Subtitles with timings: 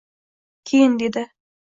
[0.65, 1.31] Keyin dedi: